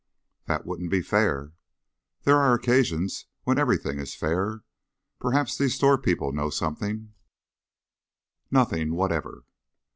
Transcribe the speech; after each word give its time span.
"That 0.45 0.65
wouldn't 0.65 0.89
be 0.89 1.03
fair." 1.03 1.51
"There 2.23 2.37
are 2.39 2.55
occasions 2.55 3.27
when 3.43 3.59
everything 3.59 3.99
is 3.99 4.15
fair. 4.15 4.63
Perhaps 5.19 5.59
these 5.59 5.75
store 5.75 5.99
people 5.99 6.31
know 6.31 6.49
something" 6.49 7.13
"Nothing 8.49 8.95
whatever." 8.95 9.43